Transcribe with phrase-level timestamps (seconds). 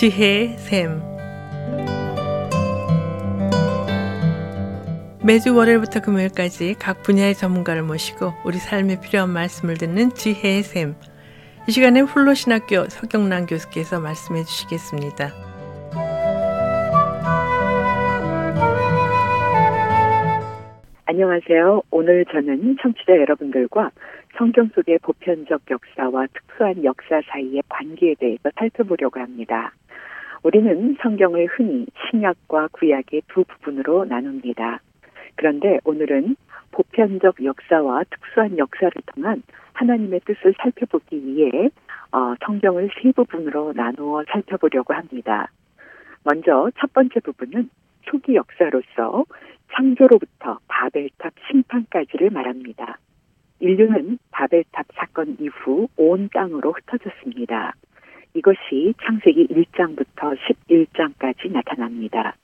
[0.00, 1.02] 지혜의 샘
[5.22, 10.94] 매주 월요일부터 금요일까지 각 분야의 전문가를 모시고 우리 삶에 필요한 말씀을 듣는 지혜의 샘.
[11.68, 15.32] 이 시간에 훌로신학교 서경란 교수께서 말씀해 주시겠습니다.
[21.04, 21.82] 안녕하세요.
[21.90, 23.90] 오늘 저는 청취자 여러분들과
[24.38, 29.74] 성경 속의 보편적 역사와 특수한 역사 사이의 관계에 대해서 살펴보려고 합니다.
[30.42, 34.80] 우리는 성경을 흔히 신약과 구약의 두 부분으로 나눕니다.
[35.36, 36.36] 그런데 오늘은
[36.72, 39.42] 보편적 역사와 특수한 역사를 통한
[39.74, 41.68] 하나님의 뜻을 살펴보기 위해
[42.12, 45.50] 어, 성경을 세 부분으로 나누어 살펴보려고 합니다.
[46.24, 47.68] 먼저 첫 번째 부분은
[48.02, 49.24] 초기 역사로서
[49.74, 52.98] 창조로부터 바벨탑 심판까지를 말합니다.
[53.60, 57.74] 인류는 바벨탑 사건 이후 온 땅으로 흩어졌습니다.
[58.34, 60.36] 이것이 창세기 1장부터
[60.68, 62.34] 11장까지 나타납니다.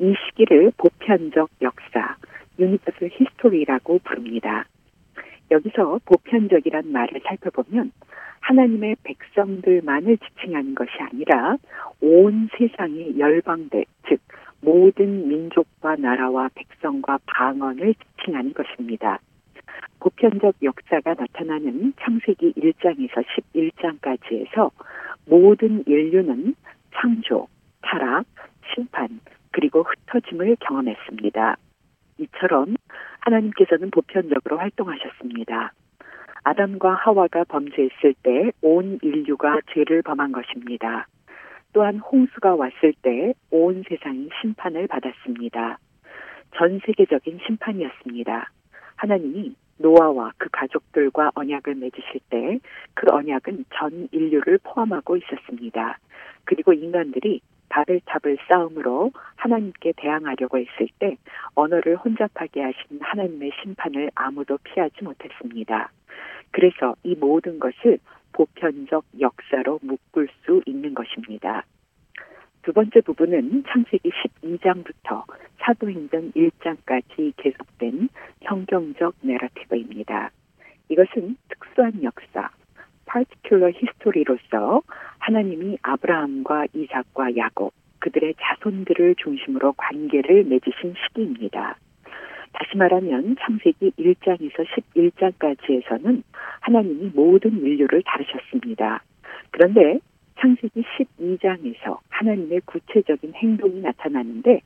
[0.00, 2.16] 이 시기를 보편적 역사,
[2.58, 4.64] universal history라고 부릅니다.
[5.50, 7.92] 여기서 보편적이란 말을 살펴보면
[8.40, 11.56] 하나님의 백성들만을 지칭하는 것이 아니라
[12.00, 14.20] 온 세상의 열방들, 즉
[14.62, 19.18] 모든 민족과 나라와 백성과 방언을 지칭하는 것입니다.
[20.00, 23.22] 보편적 역사가 나타나는 창세기 1장에서
[23.54, 24.70] 11장까지에서
[25.30, 26.56] 모든 인류는
[26.94, 27.46] 창조,
[27.82, 28.26] 타락,
[28.74, 29.20] 심판,
[29.52, 31.56] 그리고 흩어짐을 경험했습니다.
[32.18, 32.74] 이처럼
[33.20, 35.72] 하나님께서는 보편적으로 활동하셨습니다.
[36.42, 41.06] 아담과 하와가 범죄했을 때 온 인류가 죄를 범한 것입니다.
[41.72, 45.78] 또한 홍수가 왔을 때 온 세상이 심판을 받았습니다.
[46.56, 48.50] 전 세계적인 심판이었습니다.
[48.96, 52.60] 하나님이 노아와 그 가족들과 언약을 맺으실 때
[53.00, 55.98] 그 언약은 전 인류를 포함하고 있었습니다.
[56.44, 61.16] 그리고 인간들이 바벨탑을 쌓음으로 하나님께 대항하려고 했을 때
[61.54, 65.90] 언어를 혼잡하게 하신 하나님의 심판을 아무도 피하지 못했습니다.
[66.50, 67.98] 그래서 이 모든 것을
[68.32, 71.64] 보편적 역사로 묶을 수 있는 것입니다.
[72.62, 75.24] 두 번째 부분은 창세기 12장부터
[75.60, 78.08] 사도행전 1장까지 계속된
[78.46, 80.30] 성경적 내러티브입니다.
[80.90, 82.50] 이것은 특수한 역사,
[83.10, 84.82] particular history로서
[85.18, 91.76] 하나님이 아브라함과 이삭과 야곱, 그들의 자손들을 중심으로 관계를 맺으신 시기입니다.
[92.52, 96.22] 다시 말하면 창세기 1장에서 11장까지에서는
[96.60, 99.02] 하나님이 모든 인류를 다루셨습니다.
[99.50, 100.00] 그런데
[100.40, 104.60] 창세기 12장에서 하나님의 구체적인 행동이 나타나는데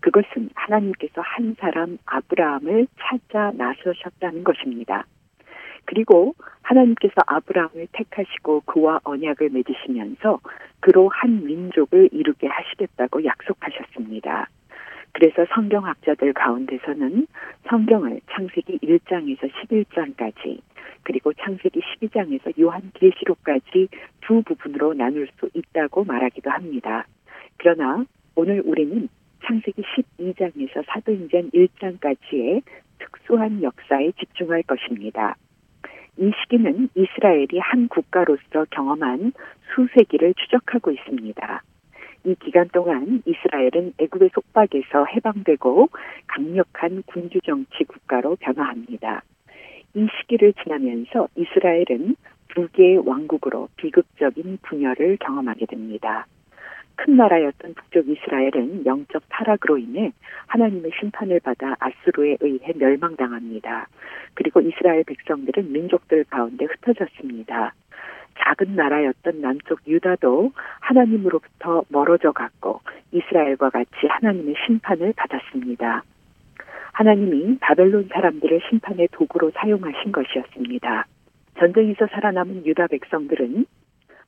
[0.00, 5.04] 그것은 하나님께서 한 사람 아브라함을 찾아 나서셨다는 것입니다.
[5.84, 10.40] 그리고 하나님께서 아브라함을 택하시고 그와 언약을 맺으시면서
[10.80, 14.48] 그로 한 민족을 이루게 하시겠다고 약속하셨습니다.
[15.12, 17.26] 그래서 성경학자들 가운데서는
[17.68, 20.60] 성경을 창세기 1장에서 11장까지
[21.10, 23.88] 그리고 창세기 12장에서 요한계시록까지
[24.20, 27.04] 두 부분으로 나눌 수 있다고 말하기도 합니다.
[27.56, 28.04] 그러나
[28.36, 29.08] 오늘 우리는
[29.44, 32.62] 창세기 12장에서 사도행전 1장까지의
[33.00, 35.34] 특수한 역사에 집중할 것입니다.
[36.16, 39.32] 이 시기는 이스라엘이 한 국가로서 경험한
[39.74, 41.62] 수세기를 추적하고 있습니다.
[42.22, 45.88] 이 기간 동안 이스라엘은 애굽의 속박에서 해방되고
[46.28, 49.24] 강력한 군주 정치 국가로 변화합니다.
[49.94, 52.16] 이 시기를 지나면서 이스라엘은
[52.48, 56.26] 두 개의 왕국으로 비극적인 분열을 경험하게 됩니다.
[56.96, 60.12] 큰 나라였던 북쪽 이스라엘은 영적 타락으로 인해
[60.48, 63.88] 하나님의 심판을 받아 아수르에 의해 멸망당합니다.
[64.34, 67.72] 그리고 이스라엘 백성들은 민족들 가운데 흩어졌습니다.
[68.38, 72.80] 작은 나라였던 남쪽 유다도 하나님으로부터 멀어져 갔고
[73.12, 76.02] 이스라엘과 같이 하나님의 심판을 받았습니다.
[77.00, 81.06] 하나님이 바벨론 사람들을 심판의 도구로 사용하신 것이었습니다.
[81.58, 83.64] 전쟁에서 살아남은 유다 백성들은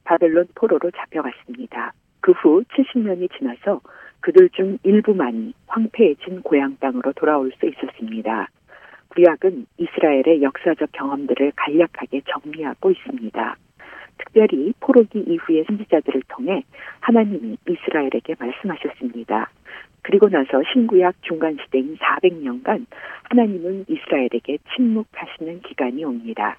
[0.04, 1.92] 바벨론 포로로 잡혀갔습니다.
[2.22, 3.82] 그 후 70년이 지나서
[4.20, 8.48] 그들 중 일부만이 황폐해진 고향 땅으로 돌아올 수 있었습니다.
[9.08, 13.56] 구약은 이스라엘의 역사적 경험들을 간략하게 정리하고 있습니다.
[14.16, 16.62] 특별히 포로기 이후의 선지자들을 통해
[17.00, 19.50] 하나님이 이스라엘에게 말씀하셨습니다.
[20.02, 22.86] 그리고 나서 신구약 중간 시대인 400년간
[23.30, 26.58] 하나님은 이스라엘에게 침묵하시는 기간이 옵니다.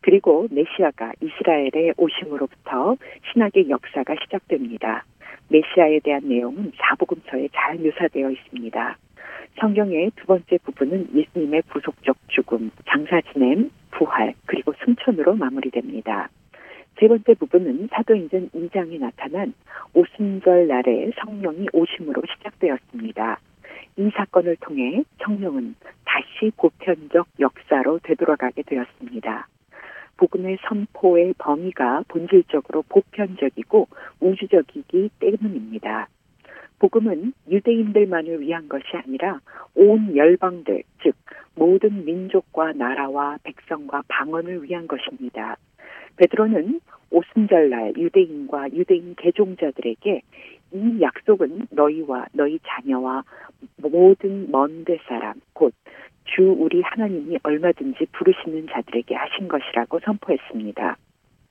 [0.00, 2.96] 그리고 메시아가 이스라엘의 오심으로부터
[3.32, 5.04] 신학의 역사가 시작됩니다.
[5.48, 8.96] 메시아에 대한 내용은 사복음서에 잘 묘사되어 있습니다.
[9.60, 16.30] 성경의 두 번째 부분은 예수님의 구속적 죽음, 장사 지냄, 부활, 그리고 승천으로 마무리됩니다.
[16.98, 19.54] 세 번째 부분은 사도행전 2장에 나타난
[19.94, 23.40] 오순절 날에 성령이 오심으로 시작되었습니다.
[23.96, 25.74] 이 사건을 통해 성령은
[26.04, 29.48] 다시 보편적 역사로 되돌아가게 되었습니다.
[30.16, 33.88] 복음의 선포의 범위가 본질적으로 보편적이고
[34.20, 36.08] 우주적이기 때문입니다.
[36.78, 39.40] 복음은 유대인들만을 위한 것이 아니라
[39.74, 41.14] 온 열방들, 즉
[41.54, 45.56] 모든 민족과 나라와 백성과 방언을 위한 것입니다.
[46.16, 46.80] 베드로는
[47.10, 50.22] 오순절날 유대인과 유대인 개종자들에게
[50.74, 53.24] 이 약속은 너희와 너희 자녀와
[53.76, 55.74] 모든 먼데 사람 곧
[56.24, 60.96] 주 우리 하나님이 얼마든지 부르시는 자들에게 하신 것이라고 선포했습니다.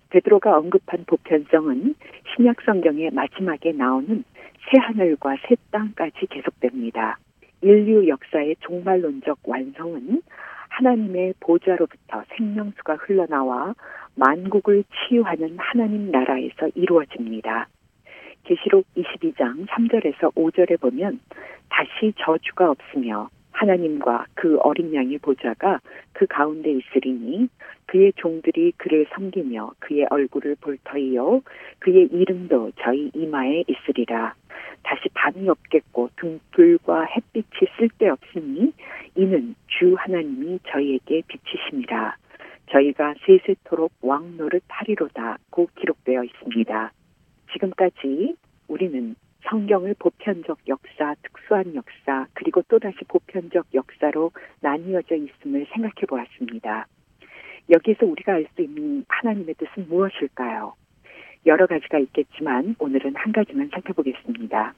[0.09, 1.95] 베드로가 언급한 보편성은
[2.35, 4.23] 신약 성경의 마지막에 나오는
[4.69, 7.17] 새 하늘과 새 땅까지 계속됩니다.
[7.61, 10.21] 인류 역사의 종말론적 완성은
[10.69, 13.75] 하나님의 보좌로부터 생명수가 흘러나와
[14.15, 17.67] 만국을 치유하는 하나님 나라에서 이루어집니다.
[18.43, 21.19] 계시록 22장 3절에서 5절에 보면
[21.69, 25.79] 다시 저주가 없으며 하나님과 그 어린 양의 보좌가
[26.13, 27.47] 그 가운데 있으리니
[27.85, 31.41] 그의 종들이 그를 섬기며 그의 얼굴을 볼 터이요
[31.79, 34.33] 그의 이름도 저희 이마에 있으리라
[34.83, 38.73] 다시 밤이 없겠고 등불과 햇빛이 쓸데없으니
[39.15, 42.15] 이는 주 하나님이 저희에게 비치심이라
[42.71, 46.91] 저희가 세세토록 왕노를 타리로다고 기록되어 있습니다.
[47.53, 48.35] 지금까지
[48.67, 54.31] 우리는 성경을 보편적 역사, 특수한 역사, 그리고 또다시 보편적 역사로
[54.61, 56.87] 나뉘어져 있음을 생각해 보았습니다.
[57.69, 60.73] 여기서 우리가 알 수 있는 하나님의 뜻은 무엇일까요?
[61.45, 64.73] 여러 가지가 있겠지만 오늘은 한 가지만 살펴보겠습니다.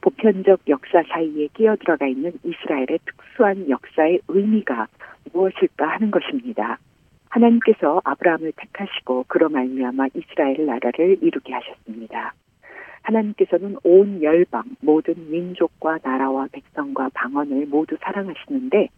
[0.00, 4.86] 보편적 역사 사이에 끼어 들어가 있는 이스라엘의 특수한 역사의 의미가
[5.32, 6.78] 무엇일까 하는 것입니다.
[7.34, 12.32] 하나님께서 아브라함을 택하시고 그로 말미암아 이스라엘 나라를 이루게 하셨습니다.
[13.02, 18.88] 하나님께서는 온 열방 모든 민족과 나라와 백성과 방언을 모두 사랑하시는데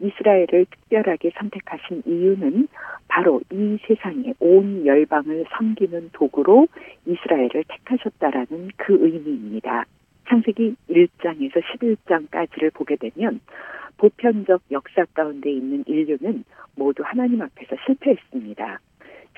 [0.00, 2.68] 이스라엘을 특별하게 선택하신 이유는
[3.08, 6.68] 바로 이 세상의 온 열방을 섬기는 도구로
[7.06, 9.86] 이스라엘을 택하셨다라는 그 의미입니다.
[10.28, 13.40] 창세기 1장에서 11장까지를 보게 되면
[13.96, 16.44] 보편적 역사 가운데 있는 인류는
[16.76, 18.80] 모두 하나님 앞에서 실패했습니다.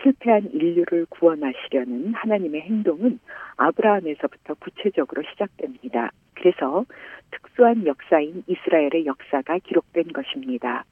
[0.02, 3.20] 실패한 인류를 구원하시려는 하나님의 행동은
[3.56, 6.10] 아브라함에서부터 구체적으로 시작됩니다.
[6.34, 6.84] 그래서
[7.31, 10.84] 특수한 역사인 이스라엘의 역사가 기록된 것입니다.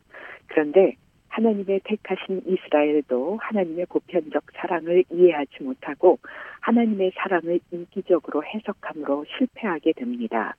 [0.48, 0.96] 그런데
[1.28, 6.19] 하나님의 택하신 이스라엘도 하나님의 보편적 사랑을 이해하지 못하고
[6.60, 10.56] 하나님의 사랑을 이기적으로 해석함으로 실패하게 됩니다.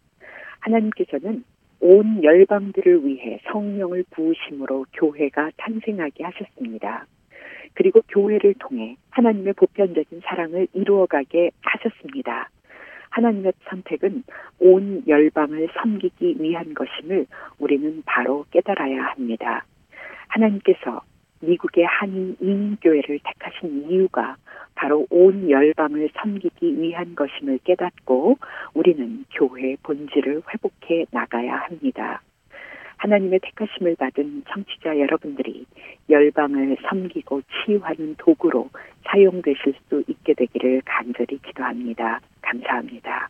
[0.60, 1.44] 하나님께서는
[1.82, 7.06] 온 열방들을 위해 성령을 부으심으로 교회가 탄생하게 하셨습니다.
[7.74, 12.50] 그리고 교회를 통해 하나님의 보편적인 사랑을 이루어가게 하셨습니다.
[13.12, 14.24] 하나님의 선택은
[14.60, 17.26] 온 열방을 섬기기 위한 것임을
[17.58, 19.66] 우리는 바로 깨달아야 합니다.
[20.30, 21.02] 하나님께서
[21.42, 24.36] 미국의 한인 이민교회를 택하신 이유가
[24.76, 28.38] 바로 온 열방을 섬기기 위한 것임을 깨닫고
[28.74, 32.22] 우리는 교회의 본질을 회복해 나가야 합니다.
[32.98, 35.66] 하나님의 택하심을 받은 청취자 여러분들이
[36.10, 38.70] 열방을 섬기고 치유하는 도구로
[39.06, 42.20] 사용되실 수 있게 되기를 간절히 기도합니다.
[42.42, 43.30] 감사합니다.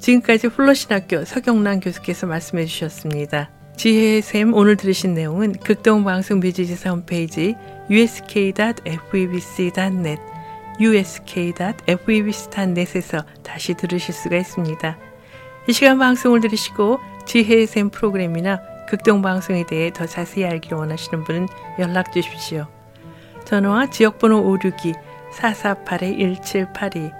[0.00, 3.50] 지금까지 훌러신학교 서경란 교수께서 말씀해 주셨습니다.
[3.76, 7.54] 지혜의 샘 오늘 들으신 내용은 극동방송 뮤지지사 홈페이지
[7.90, 8.80] usk.febc.net
[10.80, 11.84] usk.febc.net에서
[13.42, 14.98] 다시 들으실 수가 있습니다.
[15.68, 21.46] 이 시간 방송을 들으시고 지혜의 샘 프로그램이나 극동방송에 대해 더 자세히 알기를 원하시는 분은
[21.78, 22.66] 연락 주십시오.
[23.44, 24.42] 전화와 지역번호
[25.32, 27.19] 562-448-1782